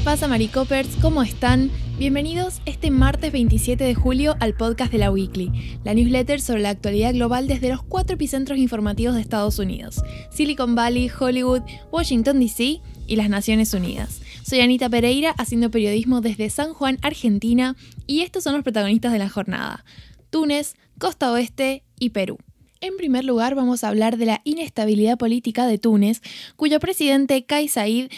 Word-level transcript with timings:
pasa, 0.00 0.28
Maricopers? 0.28 0.88
¿Cómo 1.00 1.22
están? 1.22 1.70
Bienvenidos 1.98 2.60
este 2.66 2.90
martes 2.90 3.32
27 3.32 3.82
de 3.82 3.94
julio 3.94 4.36
al 4.40 4.54
podcast 4.54 4.92
de 4.92 4.98
la 4.98 5.10
Weekly, 5.10 5.78
la 5.84 5.94
newsletter 5.94 6.40
sobre 6.40 6.60
la 6.60 6.70
actualidad 6.70 7.14
global 7.14 7.46
desde 7.46 7.70
los 7.70 7.82
cuatro 7.82 8.14
epicentros 8.14 8.58
informativos 8.58 9.14
de 9.14 9.22
Estados 9.22 9.58
Unidos: 9.58 10.02
Silicon 10.30 10.74
Valley, 10.74 11.10
Hollywood, 11.18 11.62
Washington 11.90 12.40
DC 12.40 12.80
y 13.06 13.16
las 13.16 13.30
Naciones 13.30 13.72
Unidas. 13.72 14.20
Soy 14.44 14.60
Anita 14.60 14.90
Pereira, 14.90 15.30
haciendo 15.38 15.70
periodismo 15.70 16.20
desde 16.20 16.50
San 16.50 16.74
Juan, 16.74 16.98
Argentina, 17.02 17.76
y 18.06 18.20
estos 18.20 18.44
son 18.44 18.54
los 18.54 18.64
protagonistas 18.64 19.12
de 19.12 19.18
la 19.18 19.28
jornada: 19.28 19.84
Túnez, 20.30 20.74
Costa 20.98 21.32
Oeste 21.32 21.84
y 21.98 22.10
Perú. 22.10 22.38
En 22.80 22.96
primer 22.96 23.24
lugar, 23.24 23.54
vamos 23.54 23.84
a 23.84 23.88
hablar 23.88 24.18
de 24.18 24.26
la 24.26 24.42
inestabilidad 24.44 25.16
política 25.16 25.66
de 25.66 25.78
Túnez, 25.78 26.20
cuyo 26.56 26.78
presidente 26.78 27.44
Kais 27.44 27.72
Said 27.72 28.10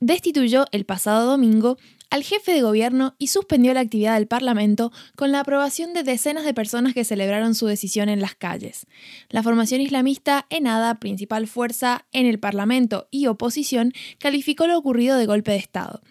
destituyó 0.00 0.66
el 0.72 0.84
pasado 0.84 1.26
domingo 1.26 1.78
al 2.10 2.22
jefe 2.22 2.52
de 2.52 2.60
gobierno 2.60 3.14
y 3.18 3.28
suspendió 3.28 3.72
la 3.72 3.80
actividad 3.80 4.16
del 4.16 4.26
Parlamento 4.26 4.92
con 5.16 5.32
la 5.32 5.40
aprobación 5.40 5.94
de 5.94 6.02
decenas 6.02 6.44
de 6.44 6.52
personas 6.52 6.92
que 6.92 7.04
celebraron 7.04 7.54
su 7.54 7.66
decisión 7.66 8.10
en 8.10 8.20
las 8.20 8.34
calles. 8.34 8.86
La 9.30 9.42
formación 9.42 9.80
islamista 9.80 10.44
Enada, 10.50 10.96
principal 10.96 11.46
fuerza 11.46 12.04
en 12.12 12.26
el 12.26 12.38
Parlamento 12.38 13.08
y 13.10 13.28
oposición, 13.28 13.94
calificó 14.18 14.66
lo 14.66 14.76
ocurrido 14.76 15.16
de 15.16 15.24
golpe 15.24 15.52
de 15.52 15.56
Estado. 15.56 16.02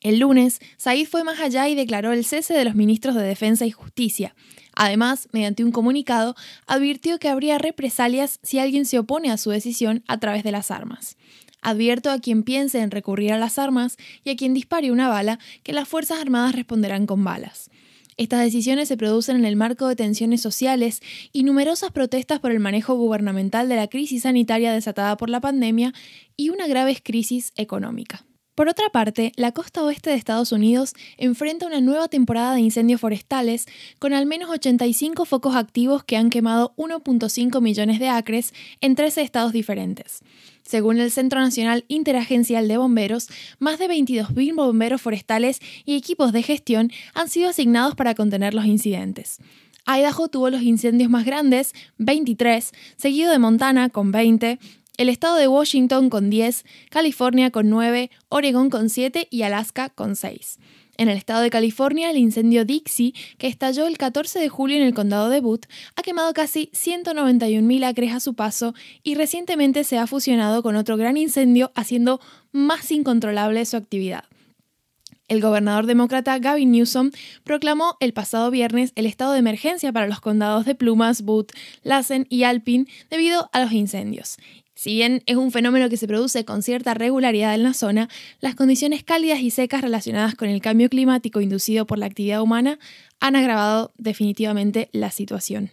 El 0.00 0.20
lunes, 0.20 0.60
Said 0.76 1.08
fue 1.08 1.24
más 1.24 1.40
allá 1.40 1.68
y 1.68 1.74
declaró 1.74 2.12
el 2.12 2.24
cese 2.24 2.54
de 2.54 2.64
los 2.64 2.76
ministros 2.76 3.16
de 3.16 3.22
Defensa 3.22 3.66
y 3.66 3.72
Justicia. 3.72 4.36
Además, 4.80 5.28
mediante 5.32 5.64
un 5.64 5.72
comunicado, 5.72 6.36
advirtió 6.68 7.18
que 7.18 7.28
habría 7.28 7.58
represalias 7.58 8.38
si 8.44 8.60
alguien 8.60 8.86
se 8.86 9.00
opone 9.00 9.32
a 9.32 9.36
su 9.36 9.50
decisión 9.50 10.04
a 10.06 10.18
través 10.20 10.44
de 10.44 10.52
las 10.52 10.70
armas. 10.70 11.16
Advierto 11.60 12.12
a 12.12 12.20
quien 12.20 12.44
piense 12.44 12.78
en 12.78 12.92
recurrir 12.92 13.32
a 13.32 13.38
las 13.38 13.58
armas 13.58 13.96
y 14.22 14.30
a 14.30 14.36
quien 14.36 14.54
dispare 14.54 14.92
una 14.92 15.08
bala 15.08 15.40
que 15.64 15.72
las 15.72 15.88
Fuerzas 15.88 16.20
Armadas 16.20 16.54
responderán 16.54 17.06
con 17.06 17.24
balas. 17.24 17.72
Estas 18.16 18.40
decisiones 18.40 18.86
se 18.86 18.96
producen 18.96 19.34
en 19.34 19.46
el 19.46 19.56
marco 19.56 19.88
de 19.88 19.96
tensiones 19.96 20.42
sociales 20.42 21.00
y 21.32 21.42
numerosas 21.42 21.90
protestas 21.90 22.38
por 22.38 22.52
el 22.52 22.60
manejo 22.60 22.94
gubernamental 22.94 23.68
de 23.68 23.74
la 23.74 23.88
crisis 23.88 24.22
sanitaria 24.22 24.72
desatada 24.72 25.16
por 25.16 25.28
la 25.28 25.40
pandemia 25.40 25.92
y 26.36 26.50
una 26.50 26.68
grave 26.68 26.96
crisis 27.02 27.52
económica. 27.56 28.27
Por 28.58 28.68
otra 28.68 28.90
parte, 28.90 29.30
la 29.36 29.52
costa 29.52 29.84
oeste 29.84 30.10
de 30.10 30.16
Estados 30.16 30.50
Unidos 30.50 30.94
enfrenta 31.16 31.64
una 31.64 31.80
nueva 31.80 32.08
temporada 32.08 32.54
de 32.54 32.60
incendios 32.60 33.00
forestales 33.00 33.66
con 34.00 34.12
al 34.12 34.26
menos 34.26 34.50
85 34.50 35.26
focos 35.26 35.54
activos 35.54 36.02
que 36.02 36.16
han 36.16 36.28
quemado 36.28 36.74
1.5 36.76 37.60
millones 37.60 38.00
de 38.00 38.08
acres 38.08 38.52
en 38.80 38.96
13 38.96 39.22
estados 39.22 39.52
diferentes. 39.52 40.22
Según 40.64 40.98
el 40.98 41.12
Centro 41.12 41.38
Nacional 41.38 41.84
Interagencial 41.86 42.66
de 42.66 42.78
Bomberos, 42.78 43.28
más 43.60 43.78
de 43.78 43.86
22.000 43.86 44.56
bomberos 44.56 45.02
forestales 45.02 45.60
y 45.84 45.94
equipos 45.94 46.32
de 46.32 46.42
gestión 46.42 46.90
han 47.14 47.28
sido 47.28 47.50
asignados 47.50 47.94
para 47.94 48.16
contener 48.16 48.54
los 48.54 48.66
incidentes. 48.66 49.38
Idaho 49.88 50.28
tuvo 50.28 50.50
los 50.50 50.62
incendios 50.62 51.08
más 51.08 51.24
grandes, 51.24 51.72
23, 51.96 52.72
seguido 52.96 53.30
de 53.30 53.38
Montana 53.38 53.88
con 53.88 54.12
20, 54.12 54.58
el 54.98 55.08
estado 55.08 55.36
de 55.36 55.46
Washington 55.46 56.10
con 56.10 56.28
10, 56.28 56.64
California 56.90 57.50
con 57.50 57.70
9, 57.70 58.10
Oregon 58.28 58.68
con 58.68 58.90
7 58.90 59.28
y 59.30 59.42
Alaska 59.42 59.90
con 59.90 60.16
6. 60.16 60.58
En 60.96 61.08
el 61.08 61.16
estado 61.16 61.40
de 61.42 61.50
California, 61.50 62.10
el 62.10 62.16
incendio 62.16 62.64
Dixie, 62.64 63.14
que 63.38 63.46
estalló 63.46 63.86
el 63.86 63.96
14 63.96 64.40
de 64.40 64.48
julio 64.48 64.76
en 64.76 64.82
el 64.82 64.94
condado 64.94 65.28
de 65.28 65.40
Butte, 65.40 65.68
ha 65.94 66.02
quemado 66.02 66.34
casi 66.34 66.72
191.000 66.74 67.84
acres 67.84 68.12
a 68.12 68.18
su 68.18 68.34
paso 68.34 68.74
y 69.04 69.14
recientemente 69.14 69.84
se 69.84 69.98
ha 69.98 70.08
fusionado 70.08 70.64
con 70.64 70.74
otro 70.74 70.96
gran 70.96 71.16
incendio, 71.16 71.70
haciendo 71.76 72.20
más 72.50 72.90
incontrolable 72.90 73.64
su 73.64 73.76
actividad. 73.76 74.24
El 75.28 75.40
gobernador 75.40 75.86
demócrata 75.86 76.38
Gavin 76.38 76.72
Newsom 76.72 77.12
proclamó 77.44 77.98
el 78.00 78.14
pasado 78.14 78.50
viernes 78.50 78.92
el 78.96 79.06
estado 79.06 79.32
de 79.32 79.38
emergencia 79.38 79.92
para 79.92 80.08
los 80.08 80.20
condados 80.20 80.64
de 80.64 80.74
Plumas, 80.74 81.22
Butte, 81.22 81.52
Lassen 81.84 82.26
y 82.30 82.42
Alpine 82.42 82.86
debido 83.10 83.50
a 83.52 83.60
los 83.60 83.70
incendios. 83.70 84.38
Si 84.78 84.94
bien 84.94 85.24
es 85.26 85.34
un 85.34 85.50
fenómeno 85.50 85.88
que 85.88 85.96
se 85.96 86.06
produce 86.06 86.44
con 86.44 86.62
cierta 86.62 86.94
regularidad 86.94 87.52
en 87.52 87.64
la 87.64 87.74
zona, 87.74 88.08
las 88.38 88.54
condiciones 88.54 89.02
cálidas 89.02 89.40
y 89.40 89.50
secas 89.50 89.80
relacionadas 89.80 90.36
con 90.36 90.48
el 90.48 90.60
cambio 90.60 90.88
climático 90.88 91.40
inducido 91.40 91.84
por 91.84 91.98
la 91.98 92.06
actividad 92.06 92.42
humana 92.42 92.78
han 93.18 93.34
agravado 93.34 93.92
definitivamente 93.98 94.88
la 94.92 95.10
situación. 95.10 95.72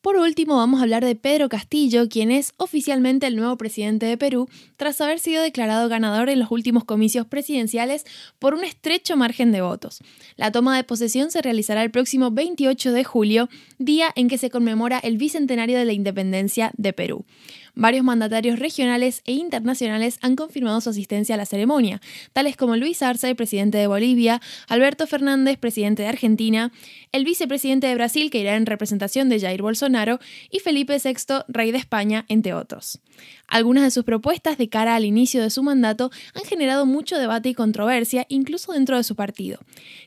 Por 0.00 0.16
último, 0.16 0.56
vamos 0.56 0.80
a 0.80 0.84
hablar 0.84 1.04
de 1.04 1.16
Pedro 1.16 1.50
Castillo, 1.50 2.08
quien 2.08 2.30
es 2.30 2.54
oficialmente 2.56 3.26
el 3.26 3.36
nuevo 3.36 3.58
presidente 3.58 4.06
de 4.06 4.16
Perú, 4.16 4.48
tras 4.76 5.00
haber 5.02 5.18
sido 5.18 5.42
declarado 5.42 5.86
ganador 5.90 6.30
en 6.30 6.38
los 6.38 6.50
últimos 6.50 6.84
comicios 6.84 7.26
presidenciales 7.26 8.06
por 8.38 8.54
un 8.54 8.64
estrecho 8.64 9.18
margen 9.18 9.52
de 9.52 9.60
votos. 9.60 10.00
La 10.36 10.52
toma 10.52 10.74
de 10.76 10.84
posesión 10.84 11.30
se 11.30 11.42
realizará 11.42 11.82
el 11.82 11.90
próximo 11.90 12.30
28 12.30 12.92
de 12.92 13.04
julio, 13.04 13.48
día 13.78 14.10
en 14.14 14.28
que 14.28 14.38
se 14.38 14.48
conmemora 14.48 14.98
el 15.00 15.18
bicentenario 15.18 15.76
de 15.76 15.84
la 15.84 15.92
independencia 15.92 16.70
de 16.78 16.94
Perú. 16.94 17.26
Varios 17.74 18.04
mandatarios 18.04 18.58
regionales 18.58 19.22
e 19.24 19.32
internacionales 19.32 20.18
han 20.22 20.36
confirmado 20.36 20.80
su 20.80 20.90
asistencia 20.90 21.34
a 21.34 21.38
la 21.38 21.46
ceremonia, 21.46 22.00
tales 22.32 22.56
como 22.56 22.76
Luis 22.76 23.02
Arce, 23.02 23.34
presidente 23.34 23.78
de 23.78 23.86
Bolivia, 23.86 24.40
Alberto 24.68 25.06
Fernández, 25.06 25.58
presidente 25.58 26.02
de 26.02 26.08
Argentina, 26.08 26.72
el 27.12 27.24
vicepresidente 27.24 27.86
de 27.86 27.94
Brasil, 27.94 28.30
que 28.30 28.40
irá 28.40 28.56
en 28.56 28.66
representación 28.66 29.28
de 29.28 29.40
Jair 29.40 29.62
Bolsonaro, 29.62 30.18
y 30.50 30.60
Felipe 30.60 30.98
VI, 31.02 31.44
rey 31.48 31.72
de 31.72 31.78
España, 31.78 32.24
entre 32.28 32.54
otros. 32.54 33.00
Algunas 33.46 33.84
de 33.84 33.90
sus 33.90 34.04
propuestas 34.04 34.58
de 34.58 34.68
cara 34.68 34.94
al 34.94 35.04
inicio 35.04 35.42
de 35.42 35.50
su 35.50 35.62
mandato 35.62 36.10
han 36.34 36.44
generado 36.44 36.86
mucho 36.86 37.18
debate 37.18 37.48
y 37.48 37.54
controversia, 37.54 38.26
incluso 38.28 38.72
dentro 38.72 38.96
de 38.96 39.04
su 39.04 39.16
partido. 39.16 39.58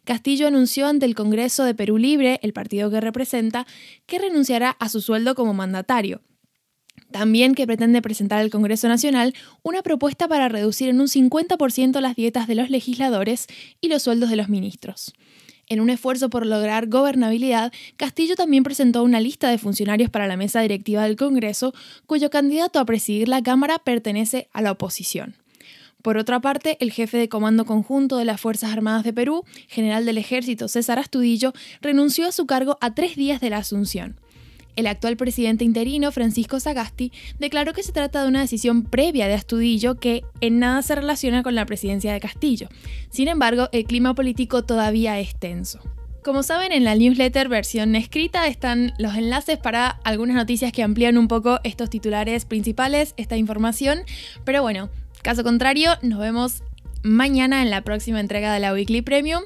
Castillo 0.03 0.47
anunció 0.47 0.87
ante 0.87 1.05
el 1.05 1.15
Congreso 1.15 1.63
de 1.63 1.75
Perú 1.75 1.97
Libre, 1.97 2.39
el 2.43 2.53
partido 2.53 2.89
que 2.89 3.01
representa, 3.01 3.65
que 4.05 4.19
renunciará 4.19 4.71
a 4.79 4.89
su 4.89 5.01
sueldo 5.01 5.35
como 5.35 5.53
mandatario, 5.53 6.21
también 7.11 7.55
que 7.55 7.67
pretende 7.67 8.01
presentar 8.01 8.39
al 8.39 8.49
Congreso 8.49 8.87
Nacional 8.87 9.33
una 9.63 9.81
propuesta 9.83 10.27
para 10.27 10.49
reducir 10.49 10.89
en 10.89 10.99
un 10.99 11.07
50% 11.07 11.99
las 11.99 12.15
dietas 12.15 12.47
de 12.47 12.55
los 12.55 12.69
legisladores 12.69 13.47
y 13.81 13.89
los 13.89 14.03
sueldos 14.03 14.29
de 14.29 14.35
los 14.35 14.49
ministros. 14.49 15.13
En 15.67 15.79
un 15.79 15.89
esfuerzo 15.89 16.29
por 16.29 16.45
lograr 16.45 16.87
gobernabilidad, 16.87 17.71
Castillo 17.95 18.35
también 18.35 18.63
presentó 18.63 19.03
una 19.03 19.21
lista 19.21 19.49
de 19.49 19.57
funcionarios 19.57 20.09
para 20.09 20.27
la 20.27 20.35
mesa 20.35 20.59
directiva 20.61 21.03
del 21.03 21.15
Congreso, 21.15 21.73
cuyo 22.05 22.29
candidato 22.29 22.79
a 22.79 22.85
presidir 22.85 23.29
la 23.29 23.41
Cámara 23.41 23.79
pertenece 23.79 24.49
a 24.51 24.61
la 24.61 24.71
oposición. 24.71 25.35
Por 26.01 26.17
otra 26.17 26.39
parte, 26.41 26.77
el 26.81 26.91
jefe 26.91 27.17
de 27.17 27.29
Comando 27.29 27.65
Conjunto 27.65 28.17
de 28.17 28.25
las 28.25 28.41
Fuerzas 28.41 28.73
Armadas 28.73 29.03
de 29.03 29.13
Perú, 29.13 29.45
general 29.67 30.05
del 30.05 30.17
Ejército 30.17 30.67
César 30.67 30.99
Astudillo, 30.99 31.53
renunció 31.79 32.27
a 32.27 32.31
su 32.31 32.45
cargo 32.45 32.77
a 32.81 32.93
tres 32.93 33.15
días 33.15 33.39
de 33.39 33.51
la 33.51 33.57
asunción. 33.57 34.19
El 34.75 34.87
actual 34.87 35.17
presidente 35.17 35.65
interino, 35.65 36.11
Francisco 36.11 36.59
Sagasti, 36.59 37.11
declaró 37.39 37.73
que 37.73 37.83
se 37.83 37.91
trata 37.91 38.21
de 38.21 38.29
una 38.29 38.41
decisión 38.41 38.83
previa 38.83 39.27
de 39.27 39.33
Astudillo 39.33 39.95
que 39.95 40.23
en 40.39 40.59
nada 40.59 40.81
se 40.81 40.95
relaciona 40.95 41.43
con 41.43 41.55
la 41.55 41.65
presidencia 41.65 42.13
de 42.13 42.19
Castillo. 42.19 42.69
Sin 43.09 43.27
embargo, 43.27 43.69
el 43.71 43.85
clima 43.85 44.15
político 44.15 44.63
todavía 44.63 45.19
es 45.19 45.35
tenso. 45.35 45.79
Como 46.23 46.43
saben, 46.43 46.71
en 46.71 46.83
la 46.83 46.93
newsletter 46.93 47.49
versión 47.49 47.95
escrita 47.95 48.45
están 48.45 48.93
los 48.99 49.15
enlaces 49.15 49.57
para 49.57 49.87
algunas 50.03 50.35
noticias 50.35 50.71
que 50.71 50.83
amplían 50.83 51.17
un 51.17 51.27
poco 51.27 51.59
estos 51.63 51.89
titulares 51.89 52.45
principales, 52.45 53.15
esta 53.17 53.37
información. 53.37 54.01
Pero 54.45 54.61
bueno, 54.61 54.89
caso 55.23 55.43
contrario, 55.43 55.93
nos 56.03 56.19
vemos 56.19 56.63
mañana 57.01 57.63
en 57.63 57.71
la 57.71 57.81
próxima 57.81 58.19
entrega 58.19 58.53
de 58.53 58.59
la 58.59 58.71
Weekly 58.71 59.01
Premium. 59.01 59.41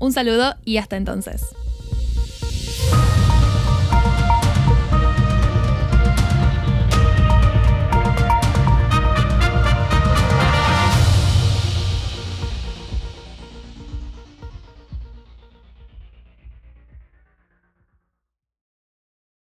Un 0.00 0.12
saludo 0.12 0.54
y 0.66 0.76
hasta 0.76 0.98
entonces. 0.98 1.46